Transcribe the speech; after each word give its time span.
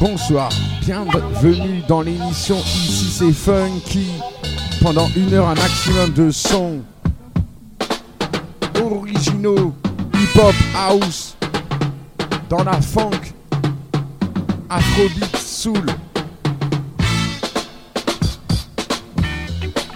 Bonsoir, 0.00 0.48
bienvenue 0.80 1.82
dans 1.86 2.00
l'émission 2.00 2.56
Ici 2.56 3.10
c'est 3.10 3.32
Funky. 3.32 4.08
Pendant 4.80 5.08
une 5.14 5.34
heure, 5.34 5.48
un 5.48 5.54
maximum 5.54 6.10
de 6.12 6.30
sons 6.30 6.80
originaux, 8.82 9.74
hip-hop, 10.14 10.54
house, 10.74 11.36
dans 12.48 12.64
la 12.64 12.80
funk, 12.80 13.34
afrobeat, 14.70 15.36
soul. 15.36 15.84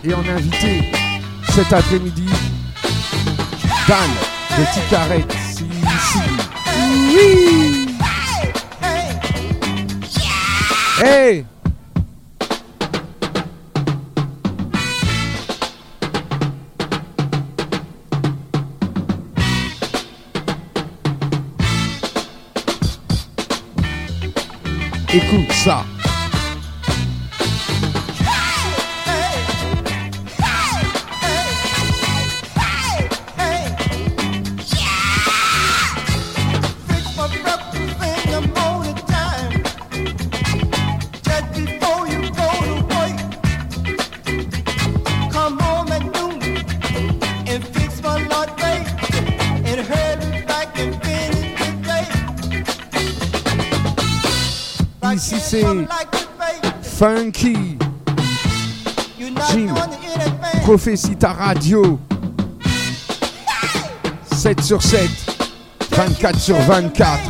Et 0.04 0.12
on 0.12 0.28
a 0.28 0.32
invité 0.32 0.82
cet 1.54 1.72
après-midi 1.72 2.26
Dan 3.88 4.10
de 4.58 4.64
Ticarette. 4.74 5.41
Hey. 11.04 11.44
Écoute 25.12 25.52
ça. 25.52 25.85
Funky. 56.83 57.77
Jim, 59.50 59.75
prophétie 60.62 61.14
ta 61.14 61.34
radio. 61.34 61.98
7 64.33 64.62
sur 64.62 64.83
7, 64.83 65.11
24 65.91 66.41
sur 66.41 66.56
24. 66.56 67.20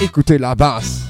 Écoutez 0.00 0.38
la 0.38 0.54
basse. 0.54 1.01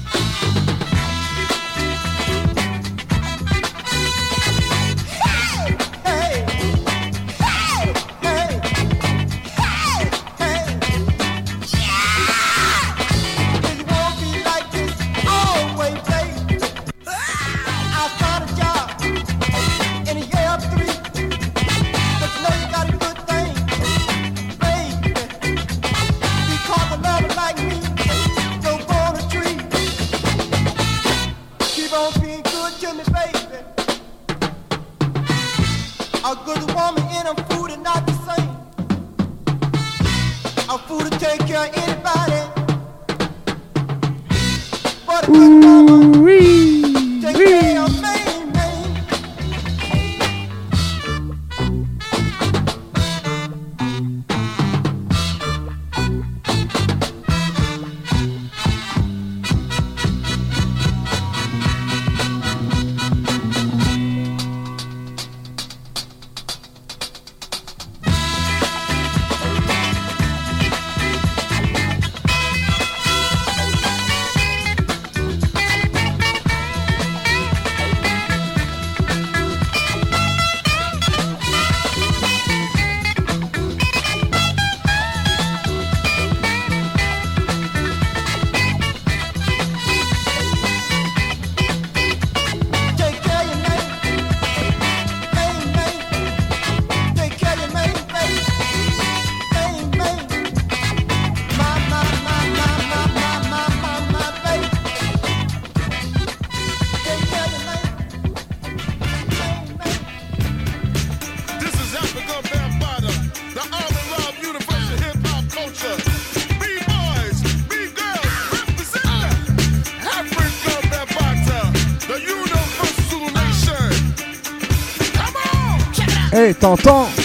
Hey, 126.43 126.53
t'entends. 126.53 127.22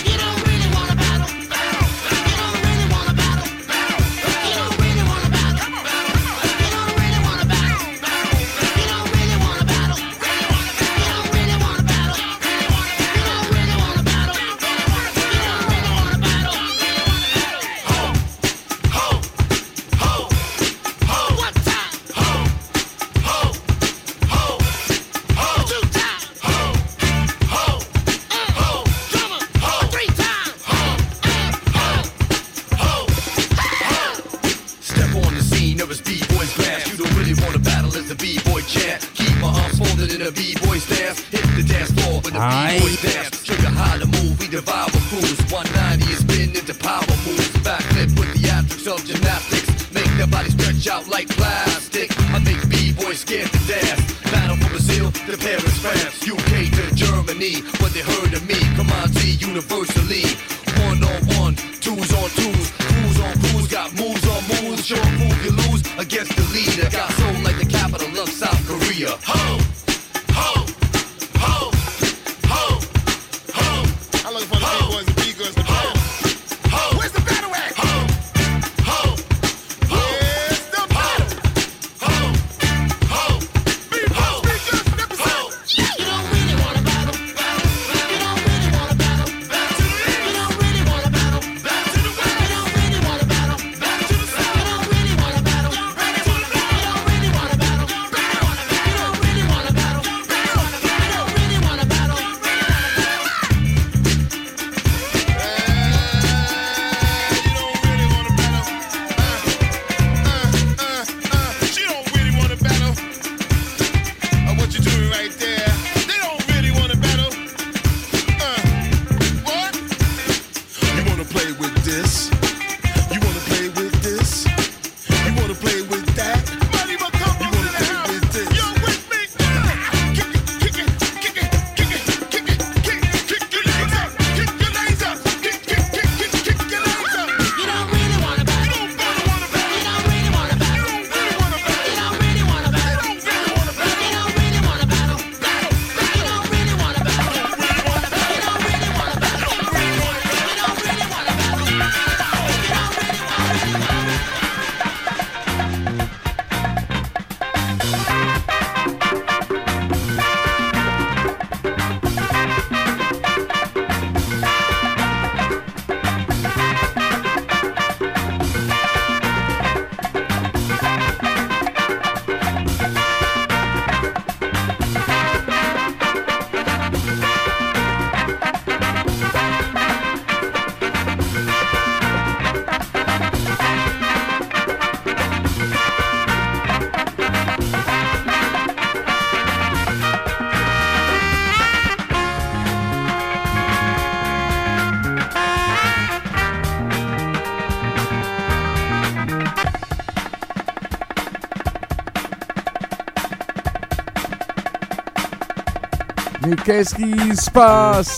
Mais 206.48 206.56
qu'est-ce 206.56 206.94
qui 206.94 207.36
se 207.36 207.50
passe 207.50 208.16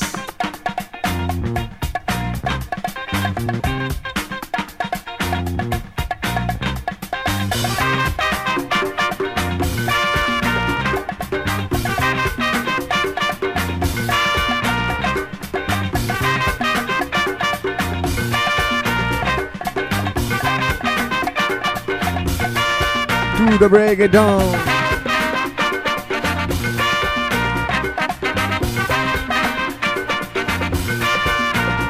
To 23.37 23.59
the 23.59 23.69
break 23.69 23.99
it 23.99 24.13
down. 24.13 24.80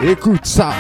Écoute 0.02 0.46
ça. 0.46 0.72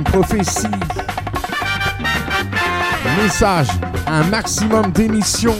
Prophétie. 0.00 0.66
Message, 3.22 3.68
un 4.06 4.22
maximum 4.24 4.90
d'émissions. 4.92 5.56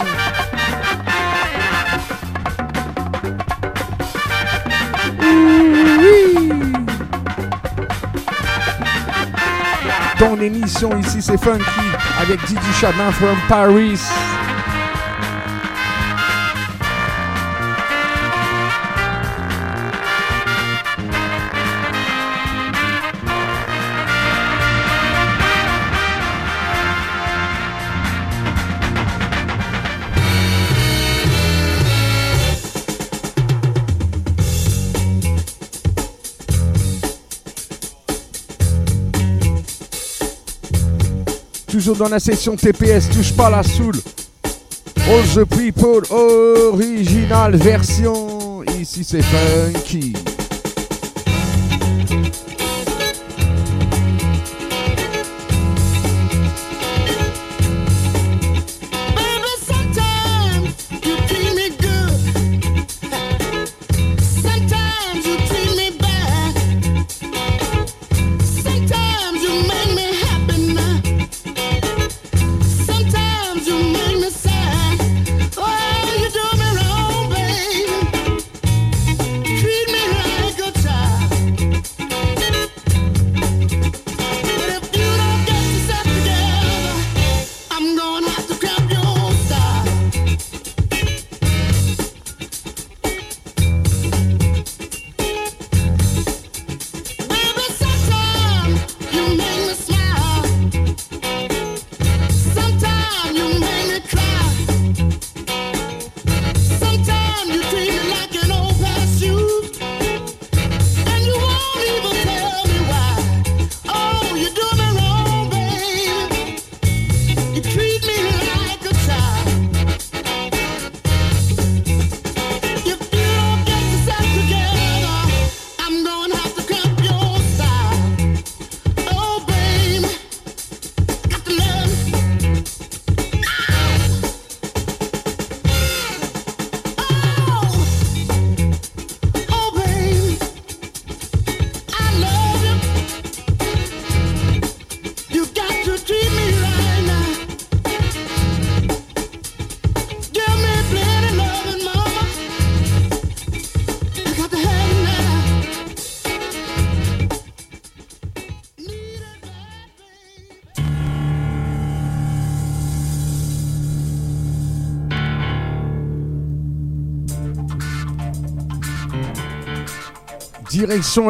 Ton 10.19 10.41
émission 10.41 10.99
ici 10.99 11.21
c'est 11.21 11.39
Funky 11.43 11.65
avec 12.21 12.45
Didi 12.47 12.61
Chadin 12.81 13.11
from 13.13 13.37
Paris. 13.49 14.01
Dans 41.99 42.09
la 42.09 42.19
session 42.21 42.57
TPS, 42.57 43.11
touche 43.11 43.33
pas 43.33 43.51
la 43.51 43.63
soul. 43.63 43.95
All 45.09 45.23
the 45.35 45.45
people, 45.45 46.03
original 46.11 47.57
version. 47.57 48.63
Ici 48.81 49.05
c'est 49.05 49.23
funky. 49.23 50.15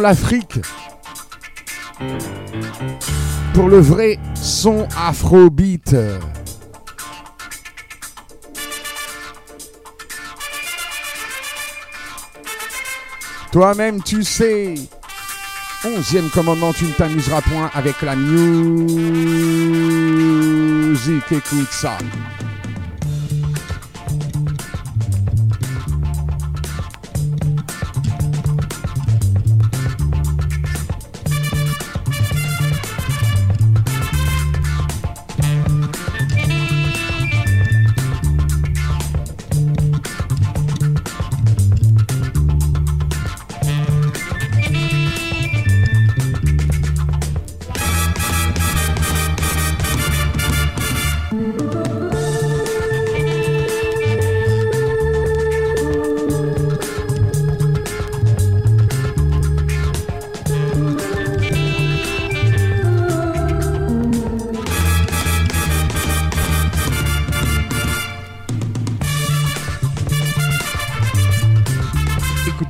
L'Afrique. 0.01 0.59
Pour 3.55 3.69
le 3.69 3.79
vrai 3.79 4.19
son 4.35 4.89
afrobeat. 4.99 5.95
Toi-même, 13.53 14.03
tu 14.03 14.25
sais. 14.25 14.75
Onzième 15.85 16.29
commandement, 16.31 16.73
tu 16.73 16.87
ne 16.87 16.93
t'amuseras 16.93 17.43
point 17.43 17.71
avec 17.73 18.03
la 18.03 18.17
musique. 18.17 18.83
Écoute 21.31 21.71
ça. 21.71 21.99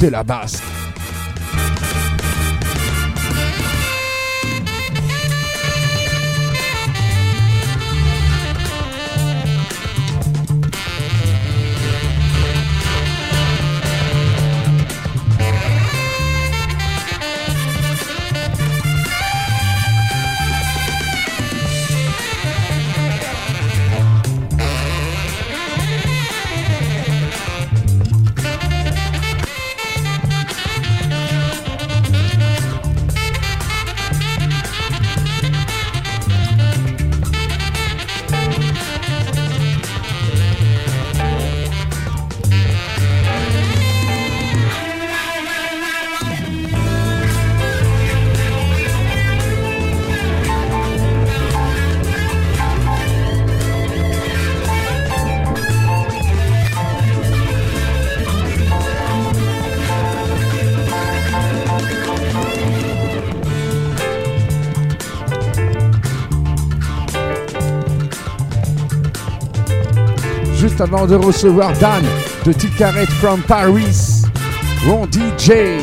Écoutez 0.02 0.11
la 0.11 0.25
basse. 0.25 0.81
Avant 70.82 71.06
de 71.06 71.14
recevoir 71.14 71.72
Dan 71.78 72.02
de 72.44 72.52
Ticaret 72.52 73.06
from 73.06 73.40
Paris, 73.42 74.24
Ron 74.84 75.06
DJ. 75.06 75.78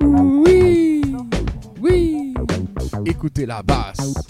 Oui, 0.00 1.02
oui. 1.80 2.34
Écoutez 3.04 3.46
la 3.46 3.62
basse. 3.62 4.24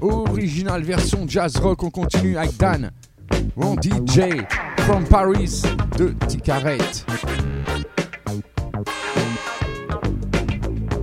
Original 0.00 0.82
version 0.82 1.26
jazz 1.26 1.56
rock, 1.56 1.82
on 1.82 1.90
continue 1.90 2.36
avec 2.36 2.56
Dan. 2.56 2.90
Ron 3.56 3.76
DJ 3.80 4.44
from 4.80 5.04
Paris 5.04 5.62
de 5.96 6.14
Ticaret. 6.26 6.78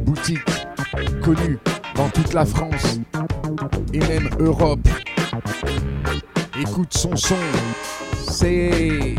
Boutique 0.05 0.39
connue 1.23 1.57
dans 1.95 2.09
toute 2.09 2.33
la 2.33 2.45
France 2.45 2.99
et 3.93 3.99
même 3.99 4.29
Europe. 4.39 4.87
Écoute 6.59 6.93
son 6.93 7.15
son. 7.15 7.35
C'est 8.29 9.15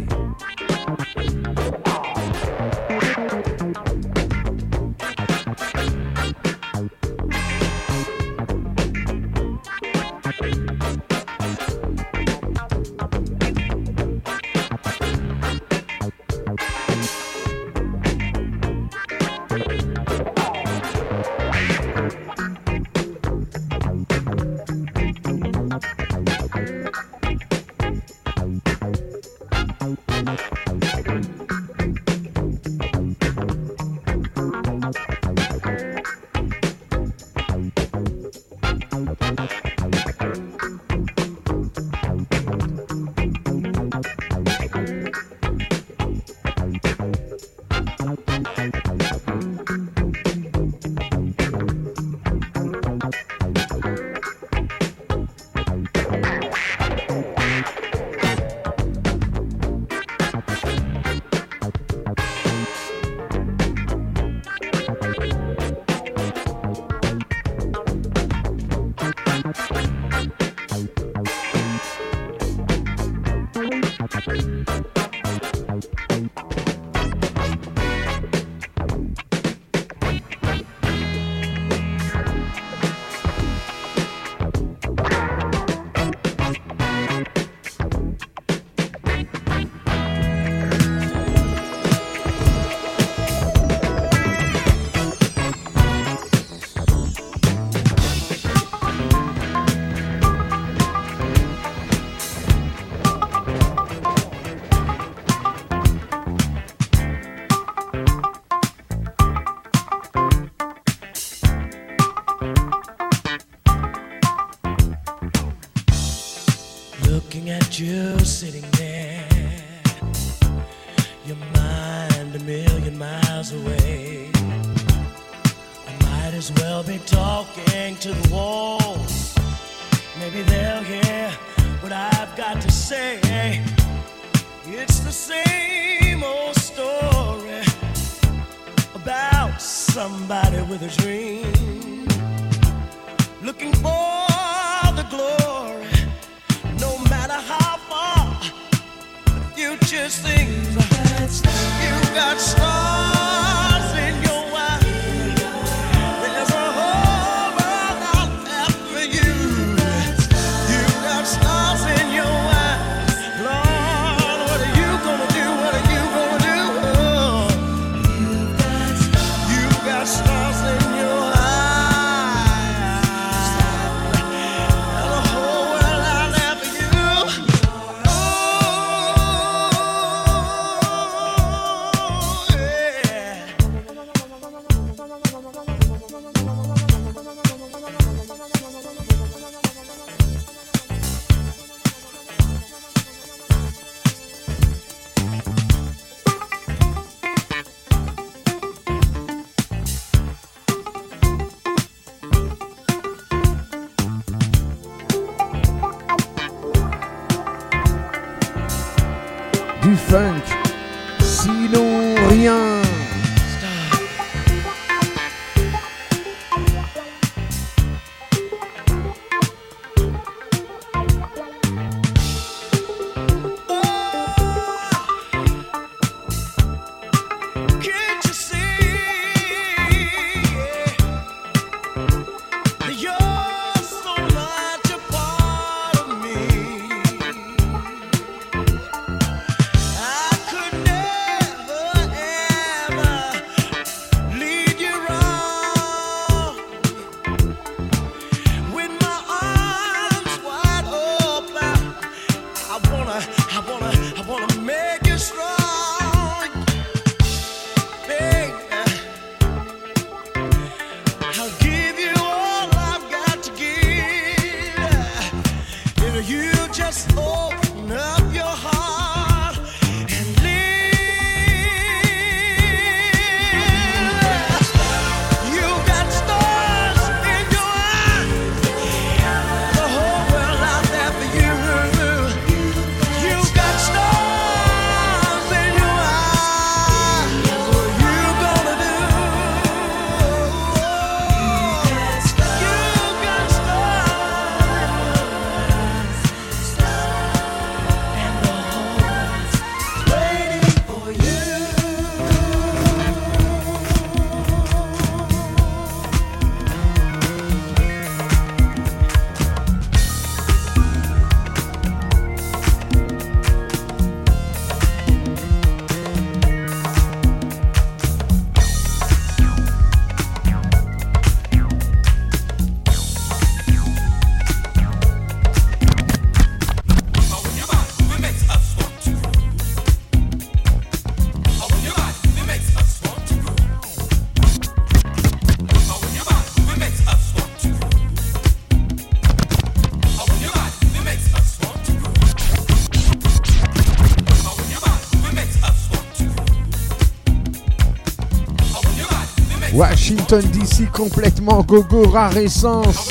Washington 350.31 350.61
DC 350.61 350.91
complètement 350.93 351.63
gogo 351.63 352.07
rarescence. 352.07 353.09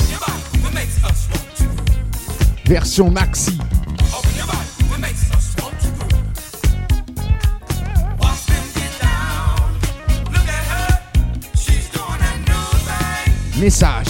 Version 2.64 3.10
maxi. 3.10 3.58
Message. 13.58 14.07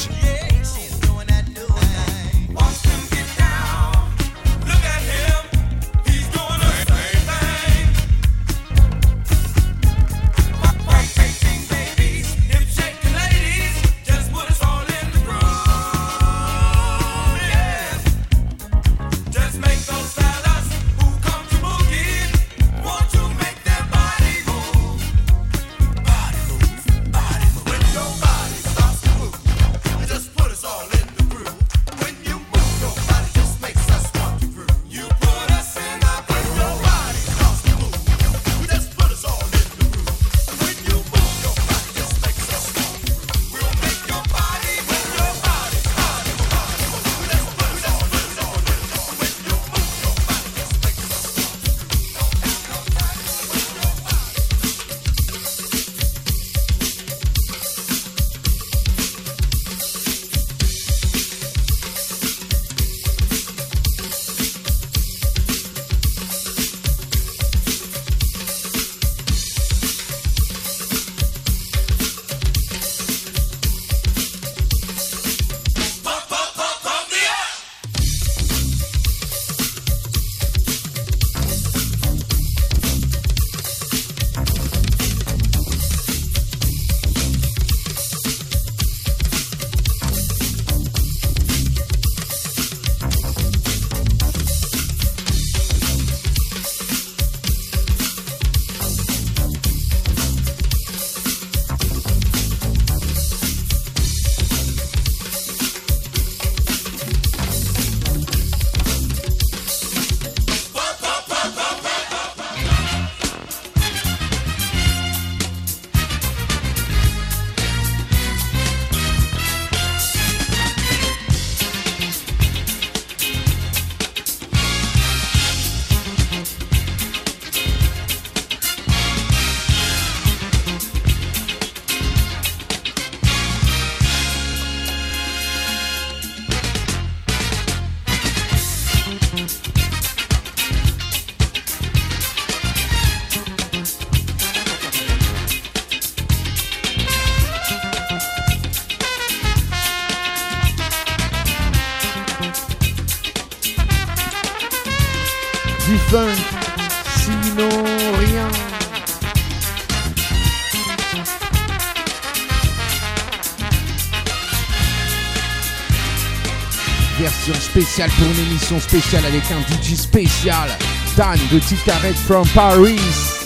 version 167.28 167.54
spéciale 167.54 168.10
pour 168.10 168.26
une 168.26 168.50
émission 168.50 168.80
spéciale 168.80 169.24
avec 169.26 169.42
un 169.50 169.60
DJ 169.60 169.96
spécial, 169.96 170.68
Dan 171.16 171.38
de 171.52 171.58
Ticaret 171.58 172.14
from 172.14 172.46
Paris. 172.54 173.37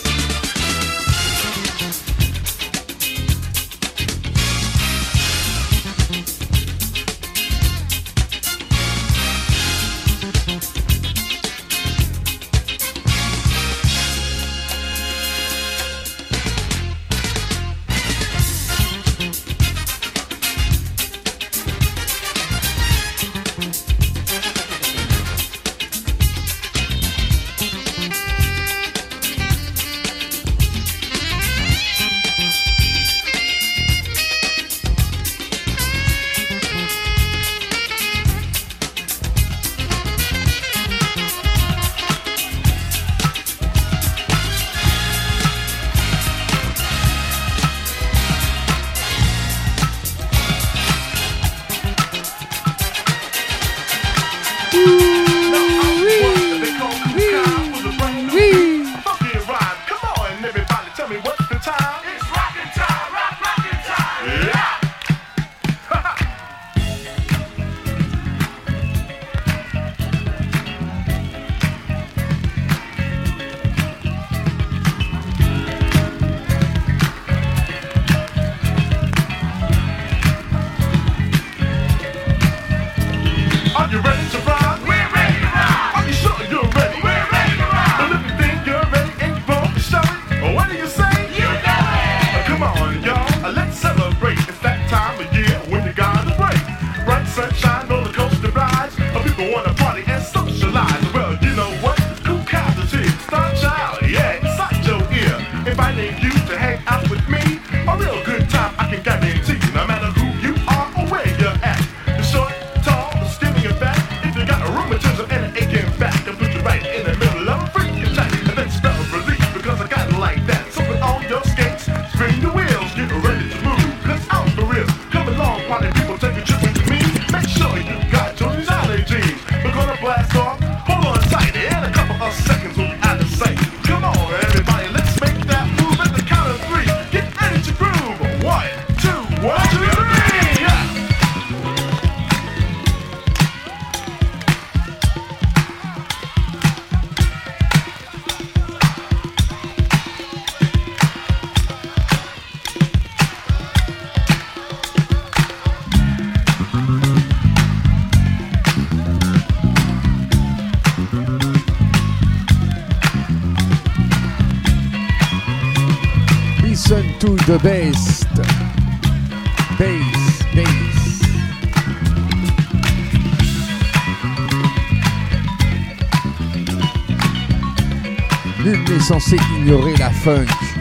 censé 179.02 179.36
ignorer 179.58 179.96
la 179.96 180.10
funk. 180.10 180.71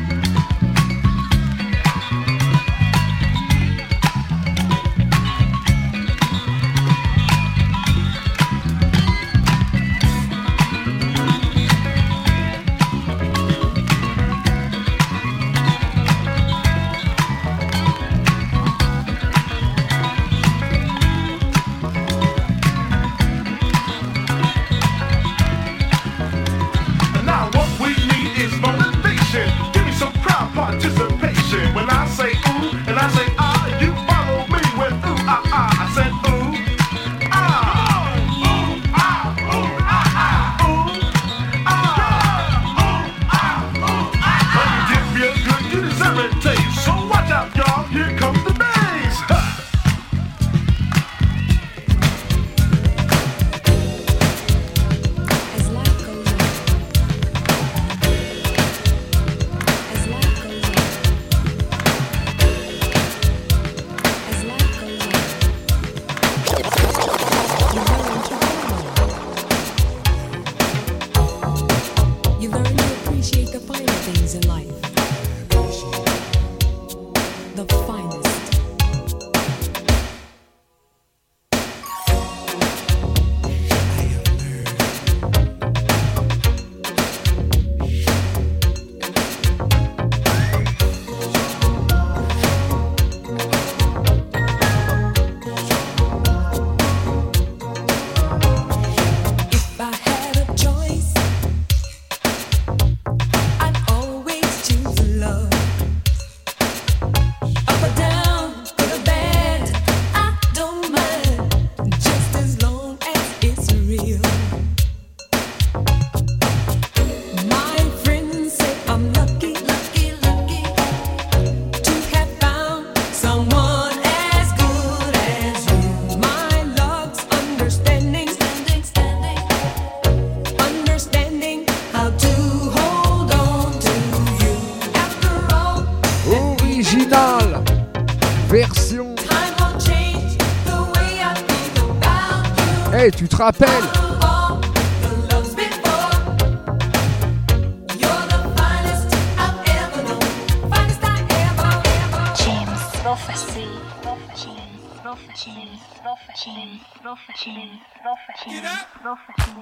rappelle. 143.41 143.67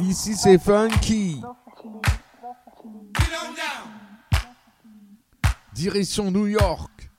Ici 0.02 0.36
c'est 0.36 0.58
funky. 0.58 1.42
Direction 5.74 6.32
New 6.32 6.48
York. 6.48 7.10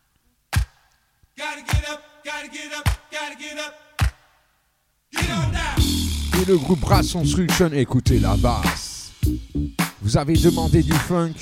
Gotta 1.38 1.62
get 1.62 1.90
up, 1.90 2.02
gotta 2.22 2.48
get 2.48 2.72
up, 2.76 2.88
gotta 3.10 3.36
get 3.38 3.58
up. 3.58 3.79
Et 6.40 6.44
le 6.46 6.56
groupe 6.56 6.80
Brass 6.80 7.12
Construction, 7.12 7.70
écoutez 7.72 8.18
la 8.18 8.36
basse. 8.36 9.12
Vous 10.00 10.16
avez 10.16 10.34
demandé 10.34 10.82
du 10.82 10.92
funk, 10.92 11.34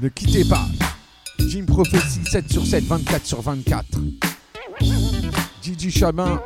ne 0.00 0.08
quittez 0.08 0.44
pas. 0.44 0.66
Jim 1.38 1.64
Prophecy 1.66 2.20
7 2.24 2.50
sur 2.52 2.66
7, 2.66 2.84
24 2.84 3.26
sur 3.26 3.40
24. 3.42 3.86
Gigi 5.62 5.90
Chabin 5.90 6.40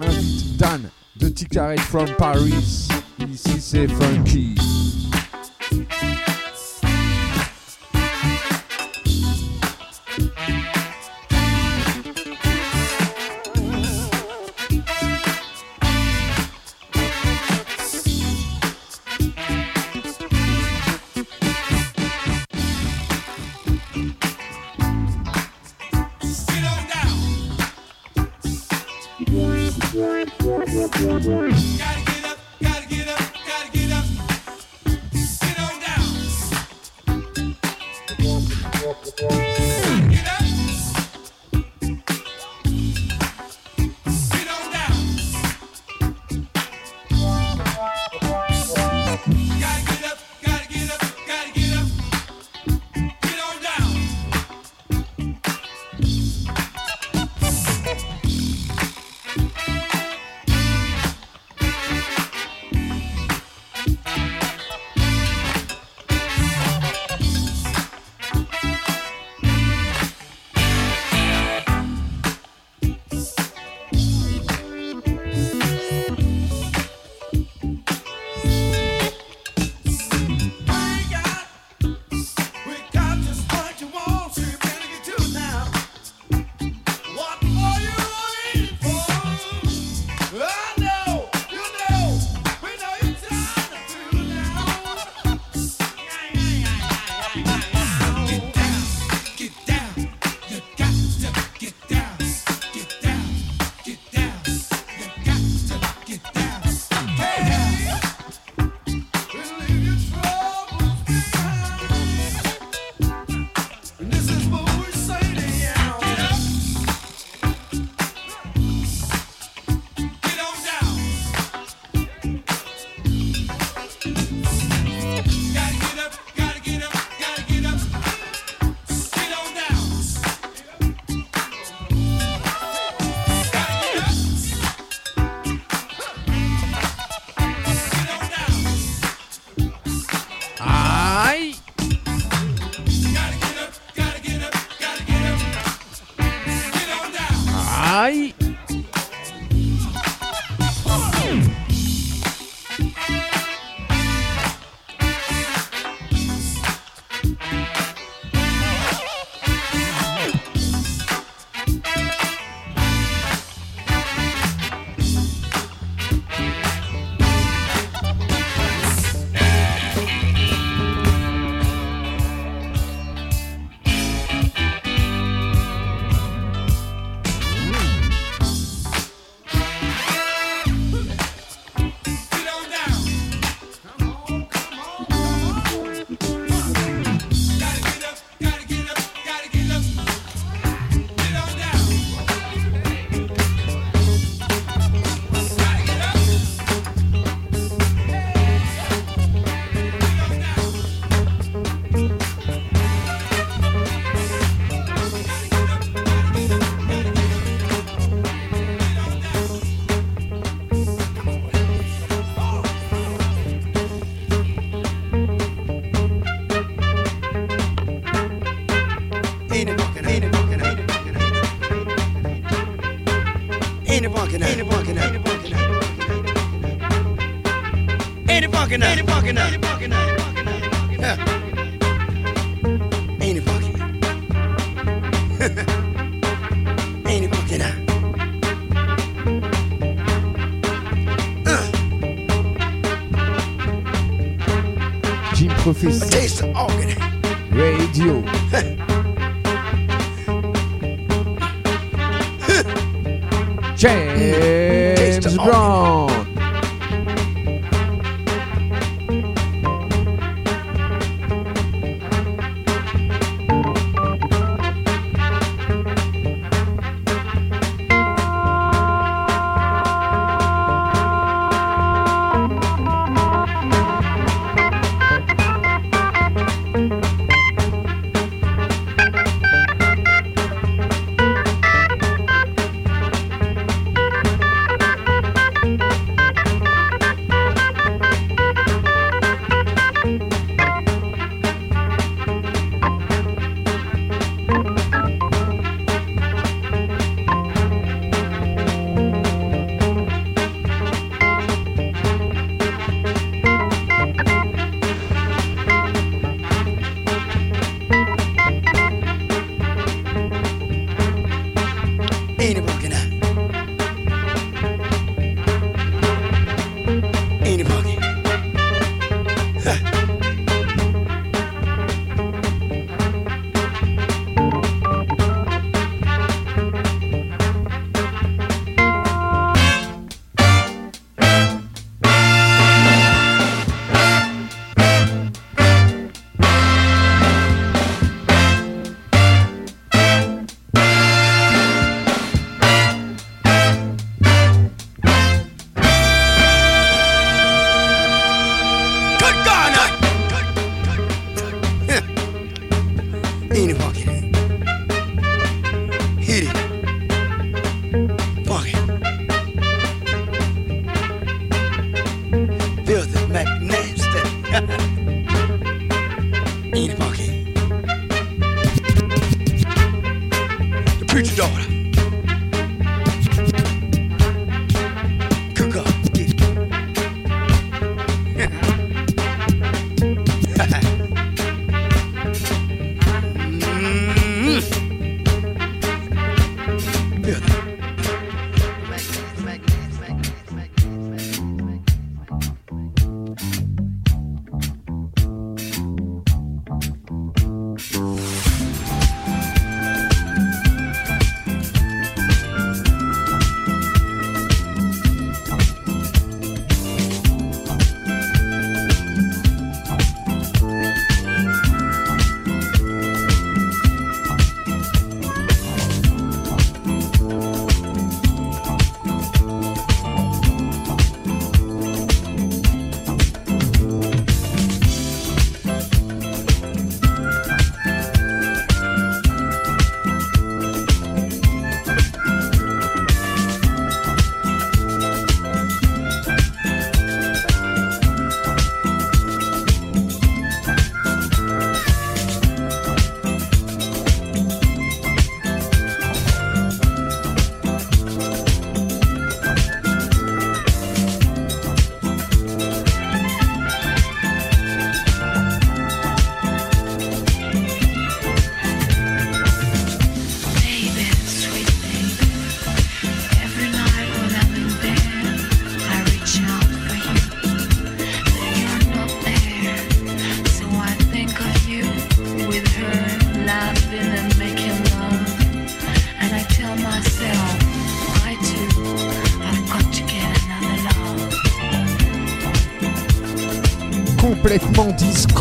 invite 0.00 0.56
Dan 0.56 0.90
de 1.16 1.28
Ticaret 1.28 1.78
from 1.78 2.08
Paris. 2.16 2.88
Ici 3.18 3.60
c'est 3.60 3.88
funky. 3.88 4.54
Gotta 30.88 32.11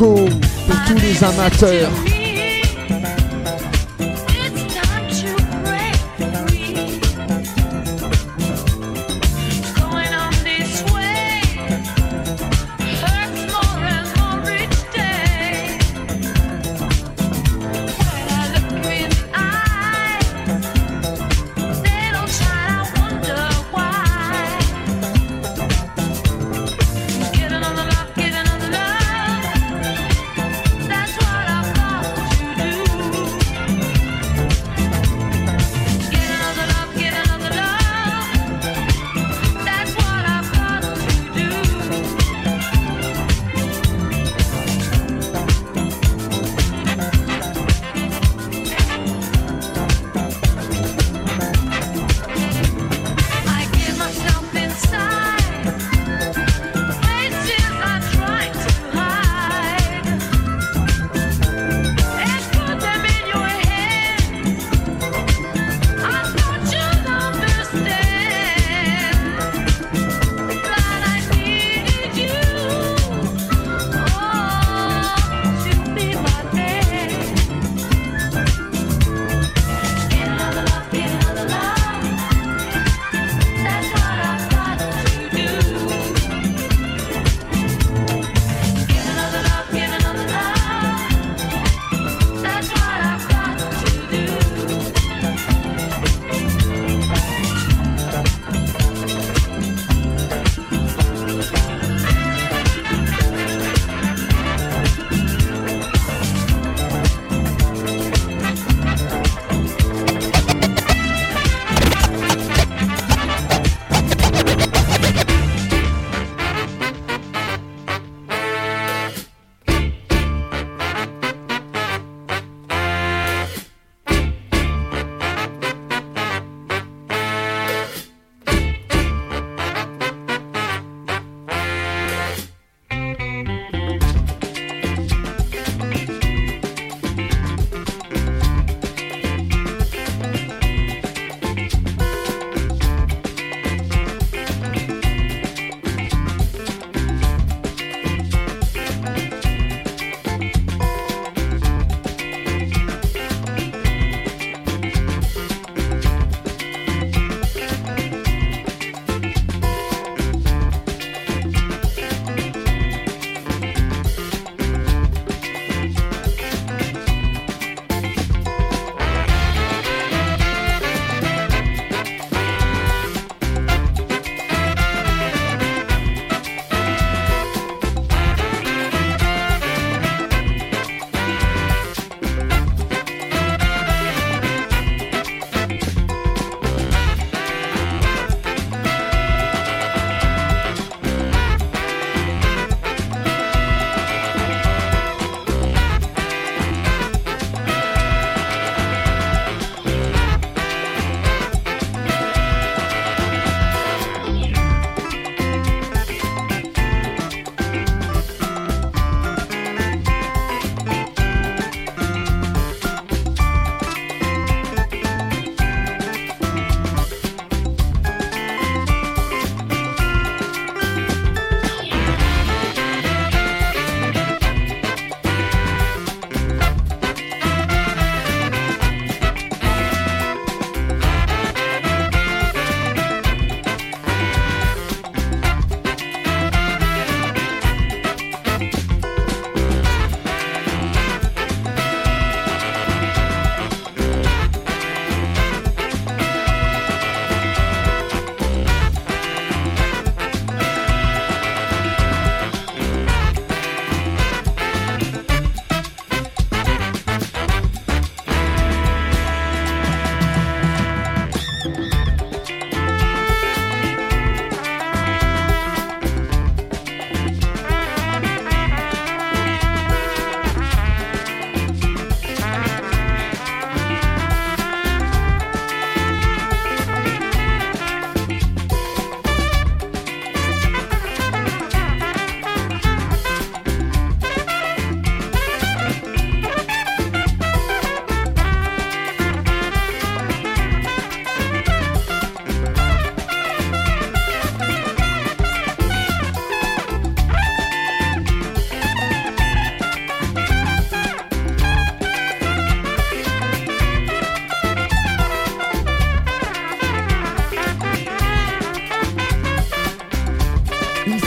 pour 0.02 0.28
tous 0.88 0.96
les 0.96 1.24
amateurs. 1.24 2.11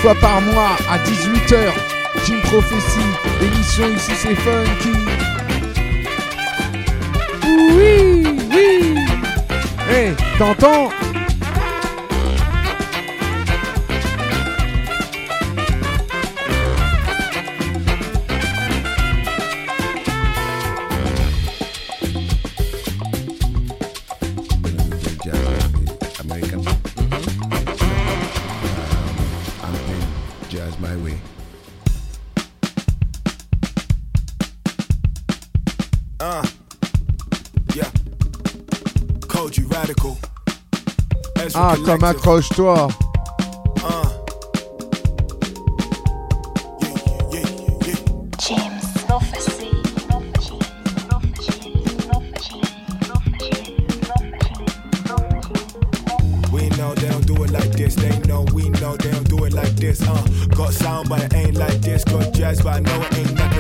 fois 0.05 0.15
par 0.21 0.41
mois 0.43 0.77
à 0.91 0.99
18h. 0.99 1.73
Team 2.27 2.39
Prophétie, 2.43 3.11
émission 3.41 3.89
ici 3.89 4.13
c'est 4.15 4.35
funky. 4.35 4.93
Oui, 7.75 8.23
oui. 8.51 8.97
Eh, 9.89 9.93
hey, 9.93 10.15
t'entends? 10.37 10.91
comme 41.85 42.03
accroche-toi. 42.03 42.89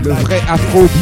Le 0.05 0.11
vrai 0.11 0.39
Afrobeat. 0.49 0.95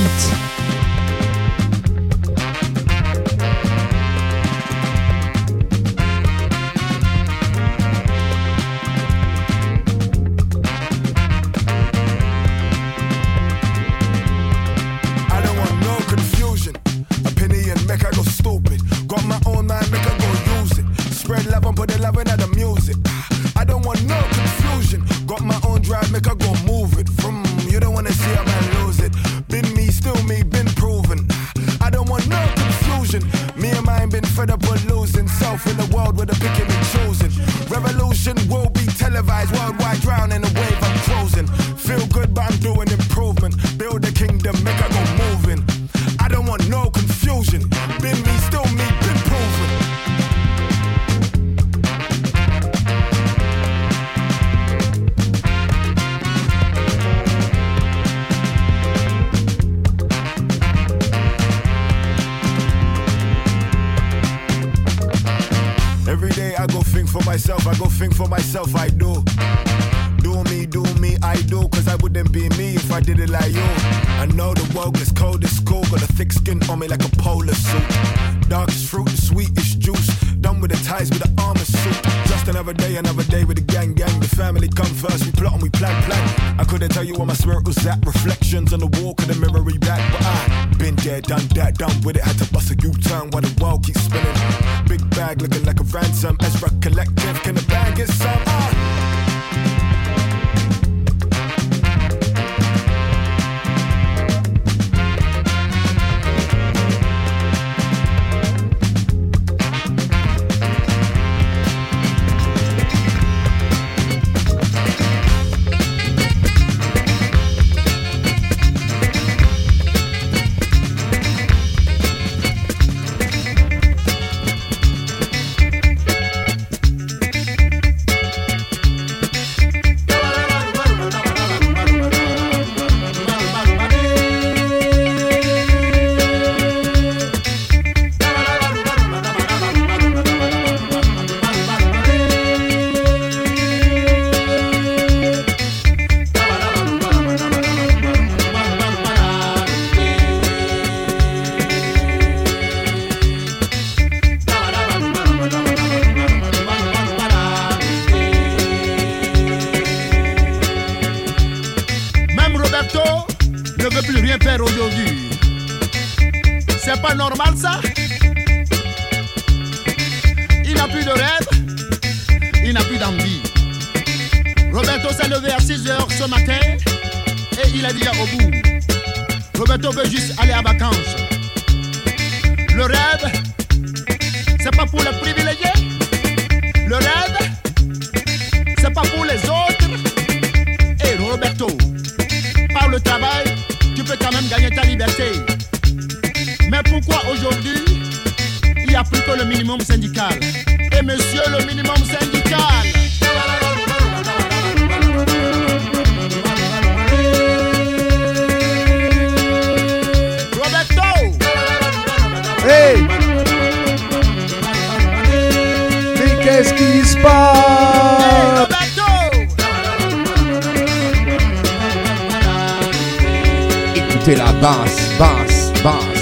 écoutez 224.15 224.35
la 224.37 224.53
basse, 224.53 225.19
basse, 225.19 225.73
basse. 225.83 226.22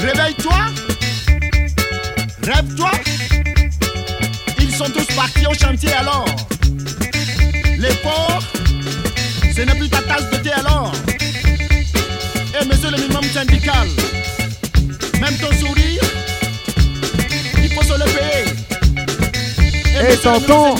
Réveille-toi. 0.00 0.58
Rêve-toi. 2.42 2.90
Ils 4.60 4.74
sont 4.74 4.84
tous 4.90 5.06
partis 5.16 5.46
au 5.46 5.54
chantier 5.54 5.92
alors. 5.94 6.26
Les 7.78 7.94
pauvres, 8.02 8.42
ce 9.56 9.62
n'est 9.62 9.74
plus 9.74 9.88
ta 9.88 10.02
tasse 10.02 10.28
de 10.30 10.36
thé 10.36 10.50
alors. 10.50 10.92
Et 12.60 12.64
monsieur 12.66 12.90
le 12.90 12.98
minimum 12.98 13.24
syndical, 13.24 13.88
même 15.22 15.34
ton 15.38 15.52
sourire, 15.58 16.02
il 17.62 17.70
faut 17.72 17.82
se 17.82 17.94
le 17.98 18.04
payer. 18.04 18.44
Et 20.00 20.12
Eh, 20.12 20.16
minimum 20.16 20.22
tonton. 20.22 20.74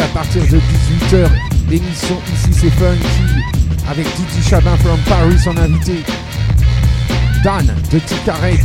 À 0.00 0.06
partir 0.08 0.42
de 0.42 0.58
18h, 0.58 1.28
l'émission 1.68 2.16
Ici 2.32 2.50
c'est 2.52 2.70
Funky 2.70 3.06
avec 3.90 4.06
Didi 4.16 4.48
Chabin 4.48 4.76
from 4.78 4.98
Paris 5.08 5.36
en 5.46 5.56
invité. 5.56 6.04
Dan 7.42 7.66
de 7.90 7.98
Ticaret. 7.98 8.58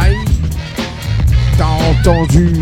Aïe, 0.00 0.16
t'as 1.58 1.64
entendu 1.64 2.52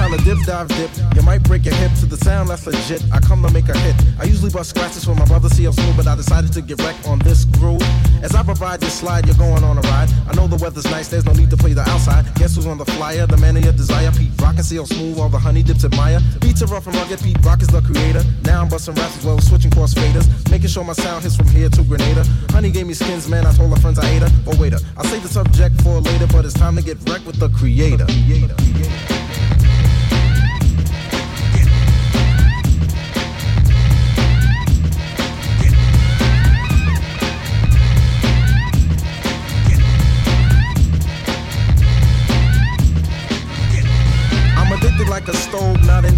time 0.00 0.16
to 0.16 0.24
dip, 0.24 0.38
dive, 0.46 0.68
dip. 0.68 0.90
You 1.14 1.22
might 1.22 1.42
break 1.42 1.64
your 1.66 1.74
hip 1.74 1.92
to 2.00 2.06
the 2.06 2.16
sound 2.16 2.48
that's 2.48 2.66
legit. 2.66 3.02
I 3.12 3.18
come 3.20 3.42
to 3.42 3.52
make 3.52 3.68
a 3.68 3.76
hit. 3.78 3.94
I 4.18 4.24
usually 4.24 4.50
bust 4.50 4.70
scratches 4.70 5.04
for 5.04 5.14
my 5.14 5.24
brother 5.26 5.48
CL 5.48 5.74
but 5.96 6.06
I 6.06 6.16
decided 6.16 6.52
to 6.54 6.62
get 6.62 6.80
wrecked 6.82 7.06
on 7.06 7.18
this 7.20 7.44
groove. 7.44 7.82
As 8.22 8.34
I 8.34 8.42
provide 8.42 8.80
this 8.80 8.94
slide, 8.94 9.26
you're 9.26 9.36
going 9.36 9.64
on 9.64 9.78
a 9.78 9.82
ride. 9.82 10.08
I 10.28 10.34
know 10.34 10.46
the 10.46 10.56
weather's 10.56 10.84
nice, 10.86 11.08
there's 11.08 11.26
no 11.26 11.32
need 11.32 11.50
to 11.50 11.56
play 11.56 11.72
the 11.72 11.82
outside. 11.82 12.24
Guess 12.36 12.56
who's 12.56 12.66
on 12.66 12.78
the 12.78 12.86
flyer? 12.86 13.26
The 13.26 13.36
man 13.36 13.56
of 13.56 13.64
your 13.64 13.72
desire, 13.72 14.10
Pete 14.12 14.29
Rock 14.40 14.56
and 14.56 14.64
CL 14.64 14.86
Smooth, 14.86 15.18
all 15.18 15.28
the 15.28 15.38
honey 15.38 15.62
dips 15.62 15.84
admire. 15.84 16.20
Beats 16.40 16.62
are 16.62 16.66
rough 16.66 16.86
and 16.86 16.96
rugged, 16.96 17.20
Pete 17.22 17.38
Rock 17.44 17.62
is 17.62 17.68
the 17.68 17.80
creator. 17.82 18.22
Now 18.44 18.62
I'm 18.62 18.68
busting 18.68 18.94
raps 18.94 19.18
as 19.18 19.24
well 19.24 19.38
switching 19.40 19.70
cross 19.70 19.94
faders. 19.94 20.26
Making 20.50 20.68
sure 20.68 20.84
my 20.84 20.94
sound 20.94 21.22
hits 21.24 21.36
from 21.36 21.48
here 21.48 21.68
to 21.68 21.82
Grenada. 21.82 22.24
Honey 22.50 22.70
gave 22.70 22.86
me 22.86 22.94
skins, 22.94 23.28
man, 23.28 23.46
I 23.46 23.52
told 23.52 23.70
her 23.70 23.80
friends 23.80 23.98
I 23.98 24.08
ate 24.08 24.22
her. 24.22 24.30
But 24.44 24.58
waiter, 24.58 24.78
I'll 24.96 25.04
save 25.04 25.22
the 25.22 25.28
subject 25.28 25.80
for 25.82 26.00
later, 26.00 26.26
but 26.26 26.44
it's 26.44 26.54
time 26.54 26.76
to 26.76 26.82
get 26.82 26.98
wrecked 27.08 27.26
with 27.26 27.38
the 27.38 27.48
creator. 27.50 28.06
I'm 28.08 28.08
addicted 28.08 29.49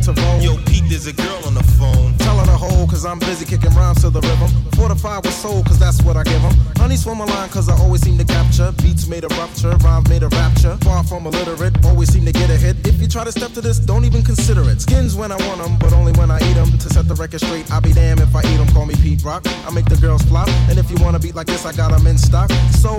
stove, 0.03 0.17
not 0.17 0.19
into 0.19 0.21
vogue. 0.21 0.43
Yo, 0.43 0.57
Pete, 0.65 0.85
there's 0.89 1.07
a 1.07 1.13
girl 1.13 1.41
on 1.47 1.55
the 1.55 1.63
phone. 1.79 2.17
Tell 2.19 2.37
her 2.39 2.47
to 2.47 2.57
hold, 2.57 2.91
cause 2.91 3.05
I'm 3.05 3.19
busy 3.19 3.45
kicking 3.45 3.75
rhymes 3.75 4.01
to 4.03 4.11
the 4.11 4.21
rhythm. 4.21 4.51
Fortified 4.73 5.25
with 5.25 5.35
soul, 5.35 5.63
cause 5.65 5.79
that's 5.79 6.03
what 6.03 6.17
I 6.17 6.25
give 6.25 6.43
'em. 6.45 6.55
Honey 6.77 6.97
swim 6.97 7.21
a 7.21 7.25
line, 7.25 7.49
cause 7.49 7.69
I 7.69 7.77
always 7.79 8.03
seem 8.03 8.19
to 8.19 8.25
capture. 8.25 8.73
Beats 8.83 9.07
made 9.07 9.25
a 9.25 9.29
rupture, 9.41 9.77
rhymes 9.79 10.09
made 10.09 10.23
a 10.23 10.29
rapture. 10.29 10.77
Far 10.83 11.05
from 11.05 11.27
illiterate, 11.27 11.75
always 11.85 12.13
seem 12.13 12.25
to 12.25 12.33
get 12.33 12.51
a 12.51 12.57
hit. 12.57 12.77
If 12.87 13.01
you 13.01 13.09
try 13.09 13.25
to 13.25 13.33
step 13.33 13.53
to 13.55 13.61
this, 13.61 13.79
don't 13.79 14.05
even 14.05 14.23
consider 14.23 14.69
it. 14.69 14.81
Skins 14.81 15.15
when 15.15 15.31
I 15.33 15.37
want 15.47 15.61
'em, 15.61 15.77
but 15.79 15.93
only 15.93 16.13
when 16.13 16.31
I 16.31 16.39
eat 16.39 16.57
'em. 16.57 16.79
To 16.79 16.89
set 16.91 17.09
the 17.09 17.15
record 17.15 17.41
straight, 17.41 17.71
I'll 17.71 17.81
be 17.81 17.93
damned 17.93 18.21
if 18.21 18.35
I 18.35 18.41
eat 18.41 18.61
'em. 18.61 18.69
Call 18.73 18.87
me 18.87 18.95
Pete 18.95 19.23
Rock. 19.25 19.47
I 19.67 19.71
make 19.71 19.87
the 19.87 19.97
girls 19.97 20.23
flop. 20.23 20.49
And 20.69 20.79
if 20.79 20.91
you 20.91 20.97
wanna 21.05 21.19
beat 21.19 21.35
like 21.35 21.47
this, 21.47 21.65
I 21.65 21.73
got 21.73 21.93
'em 21.93 22.07
in 22.07 22.19
stock. 22.19 22.51
So 22.81 22.92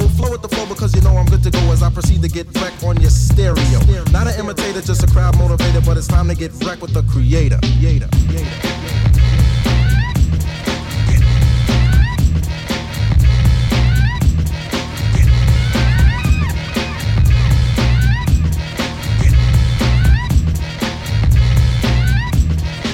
I 1.83 1.89
proceed 1.89 2.21
to 2.21 2.29
get 2.29 2.47
wrecked 2.61 2.81
on 2.85 2.99
your 3.01 3.09
stereo. 3.09 3.79
Not 4.11 4.27
an 4.27 4.39
imitator, 4.39 4.79
just 4.81 5.03
a 5.03 5.07
crowd 5.07 5.35
motivator, 5.35 5.85
but 5.85 5.97
it's 5.97 6.07
time 6.07 6.29
to 6.29 6.35
get 6.35 6.53
wrecked 6.63 6.81
with 6.81 6.93
the 6.93 7.03
creator. 7.03 7.59
creator, 7.59 8.07
creator. 8.29 8.47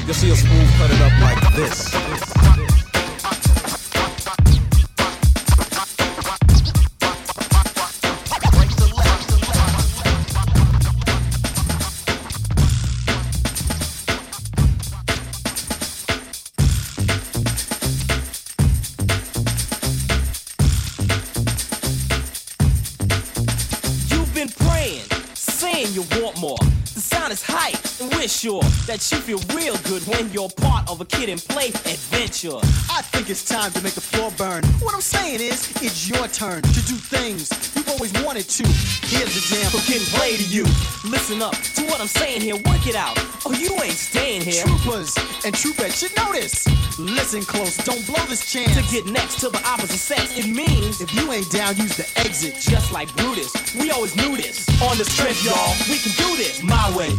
You'll 0.05 0.15
see 0.15 0.31
a 0.31 0.35
smooth 0.35 0.69
cut 0.77 0.89
it 0.89 1.01
up 1.01 1.21
like 1.21 1.55
this. 1.55 2.08
Of 30.99 31.07
a 31.07 31.17
kid 31.17 31.29
and 31.29 31.39
play 31.39 31.67
adventure. 31.67 32.59
I 32.91 33.01
think 33.01 33.29
it's 33.29 33.45
time 33.45 33.71
to 33.71 33.81
make 33.81 33.93
the 33.93 34.01
floor 34.01 34.31
burn. 34.37 34.63
What 34.81 34.93
I'm 34.93 35.01
saying 35.01 35.39
is, 35.39 35.71
it's 35.81 36.09
your 36.09 36.27
turn 36.27 36.61
to 36.61 36.81
do 36.87 36.95
things 36.95 37.51
you've 37.75 37.87
always 37.89 38.11
wanted 38.23 38.49
to. 38.49 38.63
Here's 39.07 39.31
the 39.31 39.43
jam. 39.47 39.69
So 39.71 39.79
getting 39.87 40.07
play 40.17 40.35
to 40.35 40.43
you. 40.43 40.63
Listen 41.07 41.41
up 41.41 41.55
to 41.55 41.83
what 41.85 42.01
I'm 42.01 42.07
saying 42.07 42.41
here, 42.41 42.55
work 42.55 42.85
it 42.87 42.95
out. 42.95 43.15
Oh, 43.45 43.53
you 43.53 43.71
ain't 43.81 43.95
staying 43.95 44.41
here. 44.41 44.63
Troopers 44.65 45.15
and 45.45 45.55
troopettes 45.55 45.99
should 45.99 46.15
notice. 46.17 46.67
Listen 46.99 47.41
close, 47.43 47.77
don't 47.77 48.05
blow 48.05 48.23
this 48.27 48.51
chance. 48.51 48.75
To 48.75 48.83
get 48.91 49.05
next 49.05 49.39
to 49.39 49.49
the 49.49 49.61
opposite 49.65 49.99
sex, 49.99 50.37
it 50.37 50.47
means 50.47 51.01
if 51.01 51.13
you 51.13 51.31
ain't 51.31 51.49
down, 51.51 51.77
use 51.77 51.95
the 51.95 52.07
exit. 52.19 52.55
Just 52.59 52.91
like 52.91 53.13
Brutus, 53.15 53.53
we 53.75 53.91
always 53.91 54.15
knew 54.15 54.35
this. 54.35 54.67
On 54.81 54.97
the 54.97 55.05
strip, 55.05 55.37
y'all, 55.43 55.75
we 55.87 55.97
can 55.97 56.11
do 56.17 56.35
this 56.35 56.61
my 56.63 56.85
way. 56.95 57.09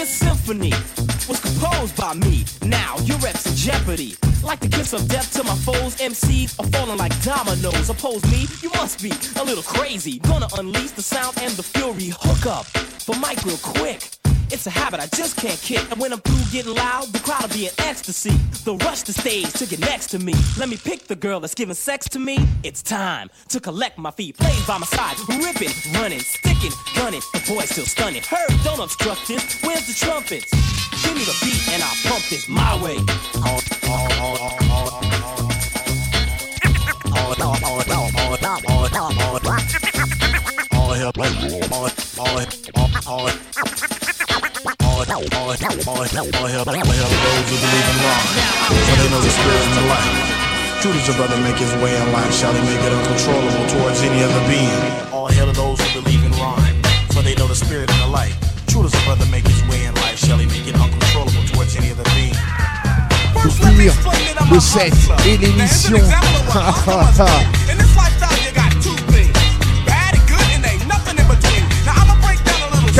This 0.00 0.08
symphony 0.08 0.72
was 1.28 1.40
composed 1.40 1.94
by 1.94 2.14
me. 2.14 2.46
Now 2.62 2.96
your 3.04 3.18
reps 3.18 3.44
in 3.44 3.54
jeopardy. 3.54 4.16
Like 4.42 4.58
the 4.60 4.68
kiss 4.68 4.94
of 4.94 5.06
death 5.08 5.30
to 5.34 5.44
my 5.44 5.54
foes, 5.56 5.94
MCs 5.96 6.58
are 6.58 6.66
falling 6.68 6.96
like 6.96 7.12
dominoes. 7.22 7.90
Oppose 7.90 8.24
me, 8.32 8.46
you 8.62 8.70
must 8.76 9.02
be 9.02 9.12
a 9.38 9.44
little 9.44 9.62
crazy. 9.62 10.18
Gonna 10.20 10.48
unleash 10.56 10.92
the 10.92 11.02
sound 11.02 11.36
and 11.42 11.52
the 11.52 11.62
fury. 11.62 12.14
Hook 12.18 12.46
up 12.46 12.64
for 12.64 13.14
Mike 13.16 13.44
real 13.44 13.58
quick. 13.58 14.08
It's 14.52 14.66
a 14.66 14.70
habit 14.70 14.98
I 14.98 15.06
just 15.06 15.36
can't 15.36 15.60
kick. 15.60 15.88
And 15.90 16.00
when 16.00 16.12
I'm 16.12 16.20
through 16.20 16.42
getting 16.50 16.74
loud, 16.74 17.04
the 17.12 17.20
crowd 17.20 17.42
will 17.42 17.54
be 17.54 17.66
in 17.66 17.72
ecstasy. 17.78 18.32
They'll 18.64 18.78
rush 18.78 19.02
the 19.02 19.12
stage 19.12 19.52
to 19.54 19.66
get 19.66 19.78
next 19.78 20.08
to 20.08 20.18
me. 20.18 20.34
Let 20.58 20.68
me 20.68 20.76
pick 20.76 21.06
the 21.06 21.14
girl 21.14 21.38
that's 21.38 21.54
giving 21.54 21.74
sex 21.74 22.08
to 22.10 22.18
me. 22.18 22.38
It's 22.64 22.82
time 22.82 23.30
to 23.48 23.60
collect 23.60 23.96
my 23.96 24.10
feet. 24.10 24.36
Plays 24.36 24.66
by 24.66 24.78
my 24.78 24.86
side, 24.86 25.16
ripping, 25.28 25.70
running, 25.94 26.20
sticking, 26.20 26.72
gunning. 26.96 27.22
The 27.32 27.44
boy's 27.48 27.70
still 27.70 27.86
stunning. 27.86 28.22
Heard, 28.22 28.50
don't 28.64 28.80
obstruct 28.80 29.28
this. 29.28 29.62
Where's 29.62 29.86
the 29.86 29.94
trumpets? 29.94 30.50
Give 31.04 31.14
me 31.14 31.24
the 31.24 31.38
beat 31.42 31.72
and 31.72 31.82
I'll 31.82 32.10
pump 32.10 32.24
this 32.28 32.48
my 32.48 32.82
way. 32.82 32.96
All 33.46 33.60
all, 33.88 34.12
all, 34.20 34.36
all, 34.38 35.10
all, 45.08 45.24
all 45.32 45.52
hell, 45.56 45.76
all 45.88 46.04
hell, 46.04 46.28
all 46.36 46.46
hell, 46.46 46.64
all 46.68 46.74
hell, 46.74 46.84
those 46.84 47.48
who 47.48 47.56
believe 47.56 47.88
in 47.88 47.98
God. 48.04 48.22
For 48.68 48.96
they 49.00 49.08
know 49.08 49.20
the 49.24 49.32
spirit 49.32 49.64
and 49.64 49.76
the 49.80 49.86
light. 49.88 50.40
True 50.80 50.92
does 50.92 51.06
your 51.08 51.16
brother 51.16 51.36
make 51.40 51.56
his 51.56 51.72
way 51.80 51.96
in 51.96 52.12
life? 52.12 52.32
Shall 52.34 52.52
he 52.52 52.60
make 52.60 52.80
it 52.84 52.92
uncontrollable 52.92 53.66
towards 53.68 54.02
any 54.02 54.22
other 54.22 54.42
being? 54.48 55.12
All 55.12 55.28
hail 55.28 55.46
to 55.46 55.52
those 55.52 55.80
who 55.80 56.02
believe 56.02 56.24
in 56.24 56.32
rhyme. 56.32 56.82
For 57.12 57.22
they 57.22 57.34
know 57.34 57.46
the 57.46 57.54
spirit 57.54 57.90
and 57.90 58.00
the 58.02 58.08
light. 58.08 58.34
True 58.66 58.82
does 58.82 58.92
your 58.92 59.04
brother 59.04 59.26
make 59.30 59.46
his 59.46 59.62
way 59.68 59.84
in 59.84 59.94
life? 59.96 60.18
Shall 60.18 60.38
he 60.38 60.46
make 60.46 60.68
it 60.68 60.74
uncontrollable 60.74 61.44
towards 61.48 61.76
any 61.76 61.92
other 61.92 62.04
being? 62.16 62.36
Pour 63.32 63.50
finir 63.50 63.92
le 64.50 64.60
set 64.60 64.92
et 65.26 65.36
l'émission. 65.38 66.00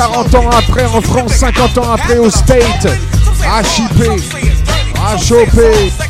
40 0.00 0.34
ans 0.34 0.48
après 0.56 0.86
en 0.86 1.02
France, 1.02 1.32
50 1.34 1.76
ans 1.76 1.92
après 1.92 2.16
au 2.16 2.30
State. 2.30 2.86
HIP, 3.44 4.00
HOP. 4.96 5.60
sex, 5.98 6.09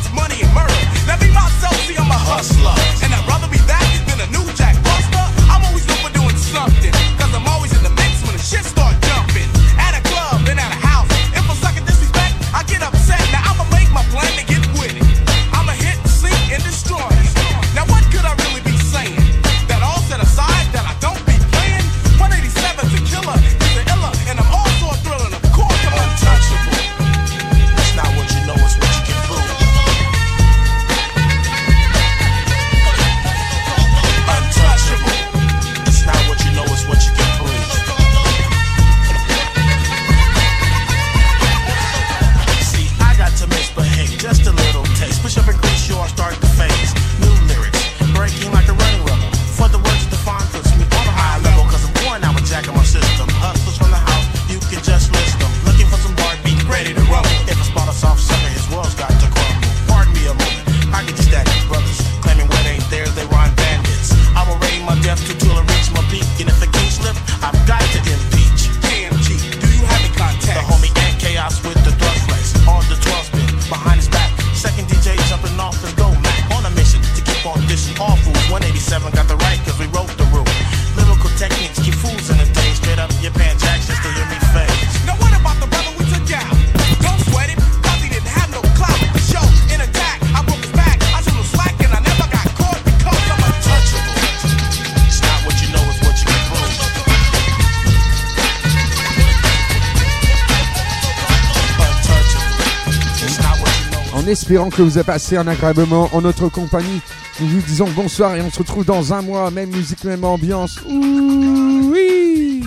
espérant 104.31 104.69
que 104.69 104.81
vous 104.81 104.97
avez 104.97 105.05
passé 105.05 105.35
un 105.35 105.47
agréable 105.47 105.81
moment 105.81 106.09
en 106.13 106.21
notre 106.21 106.47
compagnie. 106.47 107.01
Nous 107.39 107.47
vous 107.47 107.61
disons 107.61 107.89
bonsoir 107.91 108.35
et 108.35 108.41
on 108.41 108.49
se 108.49 108.59
retrouve 108.59 108.85
dans 108.85 109.13
un 109.13 109.21
mois, 109.21 109.51
même 109.51 109.69
musique, 109.69 110.03
même 110.05 110.23
ambiance. 110.23 110.79
Ouh, 110.87 111.91
oui. 111.91 112.63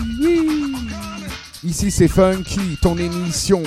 Ici 1.63 1.89
c'est 1.89 2.07
Funky, 2.07 2.77
ton 2.81 2.97
émission. 2.97 3.63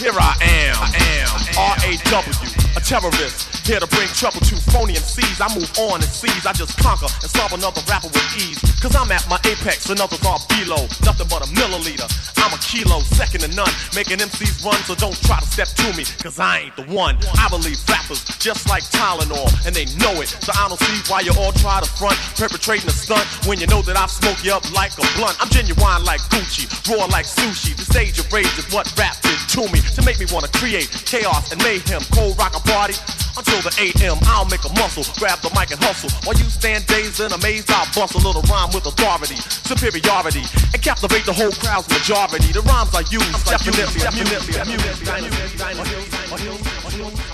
Here 0.00 0.12
I 0.18 0.34
am, 0.42 0.76
I 0.82 0.96
am 1.22 1.30
R-A-W, 1.56 2.76
a 2.76 2.80
terrorist. 2.80 3.53
Here 3.64 3.80
to 3.80 3.88
bring 3.88 4.08
trouble 4.12 4.44
to 4.44 4.60
phony 4.76 4.92
MCs. 4.92 5.40
I 5.40 5.48
move 5.56 5.72
on 5.88 6.04
and 6.04 6.10
seize. 6.12 6.44
I 6.44 6.52
just 6.52 6.76
conquer 6.76 7.08
and 7.08 7.30
solve 7.32 7.56
another 7.56 7.80
rapper 7.88 8.12
with 8.12 8.36
ease. 8.36 8.60
Cause 8.76 8.92
I'm 8.92 9.08
at 9.08 9.24
my 9.32 9.40
apex 9.48 9.88
and 9.88 9.96
others 10.04 10.20
are 10.20 10.36
below. 10.52 10.84
Nothing 11.00 11.28
but 11.32 11.40
a 11.40 11.48
milliliter. 11.56 12.04
I'm 12.44 12.52
a 12.52 12.60
kilo, 12.60 13.00
second 13.16 13.40
to 13.40 13.48
none. 13.56 13.72
Making 13.96 14.20
MCs 14.20 14.60
run, 14.60 14.76
so 14.84 14.92
don't 14.92 15.16
try 15.24 15.40
to 15.40 15.48
step 15.48 15.72
to 15.80 15.88
me. 15.96 16.04
Cause 16.20 16.36
I 16.36 16.68
ain't 16.68 16.76
the 16.76 16.84
one. 16.92 17.16
I 17.40 17.48
believe 17.48 17.80
rappers 17.88 18.20
just 18.36 18.68
like 18.68 18.84
Tylenol, 18.92 19.48
and 19.64 19.72
they 19.72 19.88
know 19.96 20.12
it. 20.20 20.28
So 20.44 20.52
I 20.52 20.68
don't 20.68 20.76
see 20.84 21.00
why 21.08 21.24
you 21.24 21.32
all 21.40 21.56
try 21.56 21.80
to 21.80 21.88
front, 21.88 22.20
perpetrating 22.36 22.84
a 22.84 22.92
stunt 22.92 23.24
when 23.48 23.56
you 23.56 23.66
know 23.72 23.80
that 23.88 23.96
I 23.96 24.04
smoke 24.12 24.44
you 24.44 24.52
up 24.52 24.68
like 24.76 24.92
a 25.00 25.08
blunt. 25.16 25.40
I'm 25.40 25.48
genuine 25.48 26.04
like 26.04 26.20
Gucci, 26.28 26.68
raw 26.92 27.08
like 27.08 27.24
sushi. 27.24 27.72
The 27.72 27.88
stage 27.88 28.20
of 28.20 28.28
rage 28.28 28.52
is 28.60 28.68
what 28.76 28.92
rap 29.00 29.16
did 29.24 29.40
to 29.56 29.64
me 29.72 29.80
to 29.96 30.04
make 30.04 30.20
me 30.20 30.28
wanna 30.28 30.52
create 30.52 30.92
chaos 31.08 31.48
and 31.48 31.56
mayhem. 31.64 32.04
Cold 32.12 32.36
rock 32.36 32.52
a 32.52 32.60
party 32.68 32.92
until 33.36 33.60
the 33.62 33.72
8 33.78 34.02
a.m. 34.02 34.18
I'll 34.30 34.46
make 34.46 34.64
a 34.64 34.72
muscle, 34.78 35.04
grab 35.18 35.40
the 35.40 35.50
mic 35.54 35.70
and 35.70 35.82
hustle. 35.82 36.10
While 36.24 36.38
you 36.38 36.48
stand 36.50 36.86
dazed 36.86 37.20
and 37.20 37.32
amazed, 37.34 37.70
I'll 37.70 37.88
bust 37.94 38.14
a 38.14 38.22
little 38.22 38.42
rhyme 38.46 38.70
with 38.72 38.86
authority, 38.86 39.36
superiority, 39.66 40.44
and 40.72 40.80
captivate 40.82 41.24
the 41.26 41.34
whole 41.34 41.52
crowd's 41.58 41.88
majority. 41.90 42.52
The 42.52 42.62
rhymes 42.62 42.94
I 42.94 43.02
use, 43.10 43.26
definitely, 43.44 44.00
definitely, 44.02 44.54
definitely, 44.54 44.54
definitely, 44.54 45.04
definitely, 45.04 45.58
definitely, 45.58 45.94
definitely, 46.28 46.62
definitely, 46.62 47.33